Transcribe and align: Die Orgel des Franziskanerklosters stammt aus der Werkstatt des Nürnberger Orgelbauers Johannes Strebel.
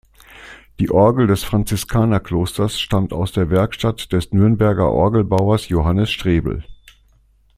Die 0.79 0.89
Orgel 0.89 1.27
des 1.27 1.43
Franziskanerklosters 1.43 2.79
stammt 2.79 3.13
aus 3.13 3.33
der 3.33 3.51
Werkstatt 3.51 4.11
des 4.11 4.31
Nürnberger 4.31 4.89
Orgelbauers 4.89 5.67
Johannes 5.69 6.09
Strebel. 6.09 6.63